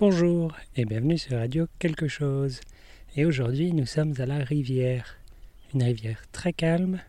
[0.00, 2.60] Bonjour et bienvenue sur Radio Quelque chose.
[3.16, 5.18] Et aujourd'hui nous sommes à la rivière.
[5.74, 7.02] Une rivière très calme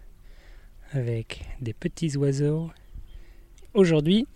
[0.91, 2.69] avec des petits oiseaux.
[3.73, 4.27] Aujourd'hui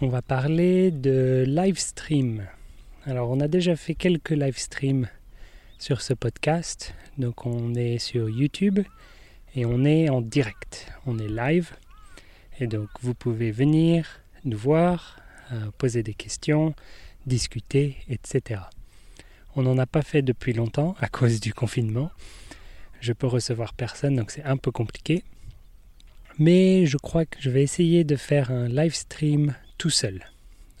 [0.00, 2.46] on va parler de live stream.
[3.04, 5.06] Alors on a déjà fait quelques live streams
[5.78, 6.94] sur ce podcast.
[7.18, 8.80] Donc on est sur YouTube
[9.54, 10.90] et on est en direct.
[11.04, 11.72] On est live.
[12.60, 15.20] Et donc vous pouvez venir nous voir,
[15.52, 16.74] euh, poser des questions,
[17.26, 18.60] discuter, etc.
[19.56, 22.10] On n'en a pas fait depuis longtemps à cause du confinement.
[23.00, 25.22] Je peux recevoir personne, donc c'est un peu compliqué.
[26.38, 30.24] Mais je crois que je vais essayer de faire un live stream tout seul.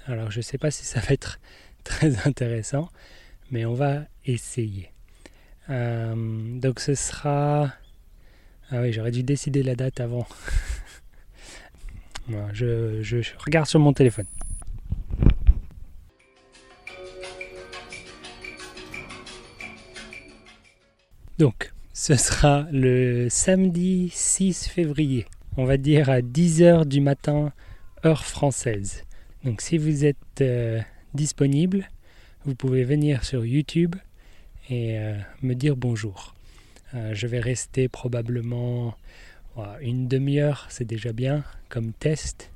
[0.06, 1.38] Alors je ne sais pas si ça va être
[1.84, 2.88] très intéressant,
[3.50, 4.90] mais on va essayer.
[5.70, 7.72] Euh, donc ce sera...
[8.70, 10.26] Ah oui, j'aurais dû décider la date avant.
[12.52, 14.26] je regarde sur mon téléphone.
[21.38, 27.52] Donc, ce sera le samedi 6 février, on va dire à 10h du matin,
[28.04, 29.02] heure française.
[29.42, 30.80] Donc si vous êtes euh,
[31.12, 31.88] disponible,
[32.44, 33.96] vous pouvez venir sur YouTube
[34.70, 36.34] et euh, me dire bonjour.
[36.94, 38.94] Euh, je vais rester probablement
[39.80, 42.50] une demi-heure, c'est déjà bien comme test.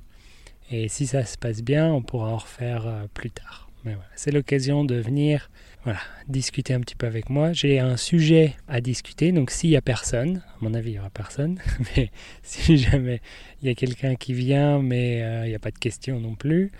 [0.71, 3.68] Et si ça se passe bien, on pourra en refaire plus tard
[4.15, 5.51] c'est l'occasion de venir
[5.85, 7.53] voilà, discuter un petit peu avec moi.
[7.53, 10.99] J'ai un sujet à discuter, donc s'il n'y a personne, à mon avis il n'y
[10.99, 11.59] aura personne,
[11.97, 12.11] mais
[12.43, 13.21] si jamais
[13.63, 16.35] il y a quelqu'un qui vient, mais euh, il n'y a pas de questions non
[16.35, 16.73] plus,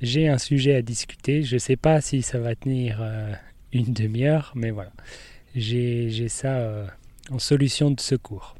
[0.00, 1.42] j'ai un sujet à discuter.
[1.42, 3.32] Je ne sais pas si ça va tenir euh,
[3.72, 4.92] une demi-heure, mais voilà,
[5.54, 6.86] j'ai ça euh,
[7.30, 8.56] en solution de secours.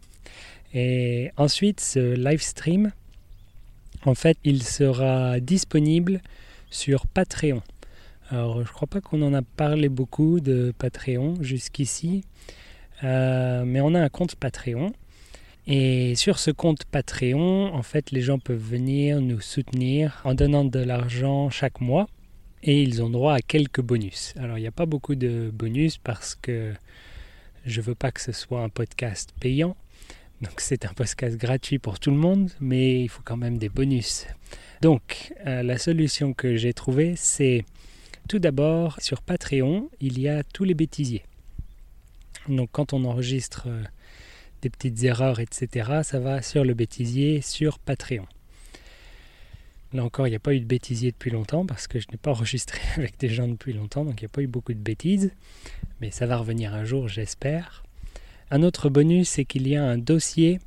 [0.73, 2.93] Et ensuite, ce live stream,
[4.05, 6.21] en fait, il sera disponible
[6.71, 7.63] sur Patreon.
[8.35, 12.25] Alors, je crois pas qu'on en a parlé beaucoup de Patreon jusqu'ici,
[13.05, 14.93] euh, mais on a un compte Patreon.
[15.69, 20.65] Et sur ce compte Patreon, en fait, les gens peuvent venir nous soutenir en donnant
[20.65, 22.09] de l'argent chaque mois
[22.65, 24.35] et ils ont droit à quelques bonus.
[24.37, 26.73] Alors, il n'y a pas beaucoup de bonus parce que
[27.65, 29.77] je veux pas que ce soit un podcast payant.
[30.41, 33.69] Donc, c'est un podcast gratuit pour tout le monde, mais il faut quand même des
[33.69, 34.27] bonus.
[34.81, 37.65] Donc, euh, la solution que j'ai trouvée, c'est
[38.29, 41.25] tout d'abord, sur Patreon, il y a tous les bêtisiers.
[42.49, 43.83] Donc quand on enregistre euh,
[44.63, 48.27] des petites erreurs, etc., ça va sur le bêtisier sur Patreon.
[49.93, 52.17] Là encore, il n'y a pas eu de bêtisier depuis longtemps parce que je n'ai
[52.17, 54.79] pas enregistré avec des gens depuis longtemps, donc il n'y a pas eu beaucoup de
[54.79, 55.33] bêtises.
[56.01, 57.85] Mais ça va revenir un jour, j'espère.
[58.51, 60.61] Un autre bonus, c'est qu'il y a un dossier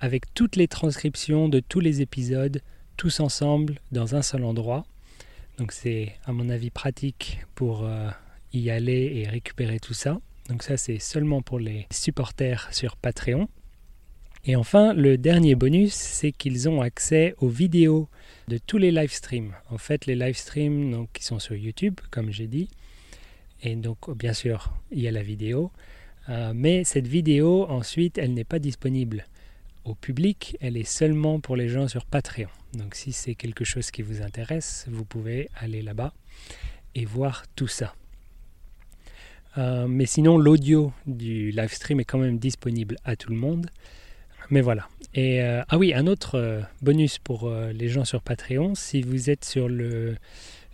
[0.00, 2.62] avec toutes les transcriptions de tous les épisodes,
[2.96, 4.86] tous ensemble, dans un seul endroit.
[5.58, 8.08] Donc c'est à mon avis pratique pour euh,
[8.52, 10.20] y aller et récupérer tout ça.
[10.48, 13.48] Donc ça c'est seulement pour les supporters sur Patreon.
[14.44, 18.08] Et enfin, le dernier bonus, c'est qu'ils ont accès aux vidéos
[18.46, 19.52] de tous les live streams.
[19.68, 22.68] En fait, les live streams donc, qui sont sur YouTube, comme j'ai dit.
[23.62, 25.70] Et donc, bien sûr, il y a la vidéo.
[26.28, 29.26] Euh, mais cette vidéo, ensuite, elle n'est pas disponible
[29.96, 32.48] public, elle est seulement pour les gens sur Patreon.
[32.74, 36.12] Donc si c'est quelque chose qui vous intéresse, vous pouvez aller là-bas
[36.94, 37.94] et voir tout ça.
[39.56, 43.68] Euh, mais sinon, l'audio du live stream est quand même disponible à tout le monde.
[44.50, 44.88] Mais voilà.
[45.14, 49.30] Et euh, ah oui, un autre euh, bonus pour les gens sur Patreon, si vous
[49.30, 50.16] êtes sur le,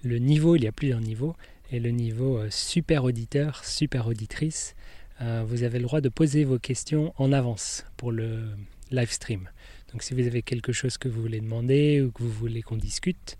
[0.02, 1.34] le niveau, il y a plusieurs niveaux,
[1.70, 4.75] et le niveau super auditeur, super auditrice,
[5.20, 8.42] vous avez le droit de poser vos questions en avance pour le,
[8.91, 9.49] live stream.
[9.93, 12.77] Donc si vous avez quelque chose que vous voulez demander ou que vous voulez qu'on
[12.77, 13.37] discute,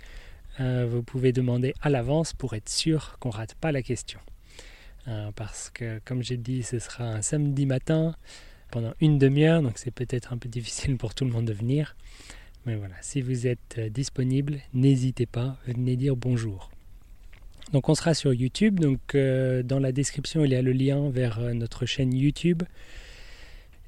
[0.61, 4.21] euh, vous pouvez demander à l'avance pour être sûr qu'on rate pas la question.
[5.09, 8.15] Euh, parce que comme j'ai dit, ce sera un samedi matin
[8.71, 11.97] pendant une demi-heure, donc c'est peut-être un peu difficile pour tout le monde de venir.
[12.67, 16.71] Mais voilà, si vous êtes euh, disponible, n'hésitez pas, venez dire bonjour.
[17.73, 21.41] Donc on sera sur YouTube, donc dans la description il y a le lien vers
[21.55, 22.63] notre chaîne YouTube.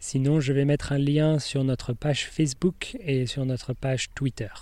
[0.08, 4.52] Sinon, je vais mettre un lien sur notre page Facebook et sur notre page Twitter.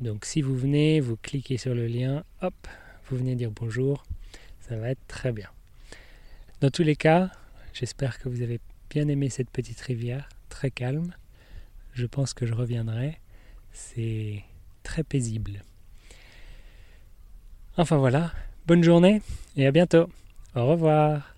[0.00, 2.52] Donc si vous venez, vous cliquez sur le lien, hop,
[3.06, 4.02] vous venez dire bonjour,
[4.58, 5.48] ça va être très bien.
[6.60, 7.30] Dans tous les cas,
[7.72, 8.58] j'espère que vous avez
[8.90, 11.14] bien aimé cette petite rivière, très calme.
[11.92, 13.20] Je pense que je reviendrai.
[13.70, 14.42] C'est
[14.82, 15.62] très paisible.
[17.76, 18.32] Enfin voilà,
[18.66, 19.22] bonne journée
[19.56, 20.10] et à bientôt.
[20.56, 21.33] Au revoir.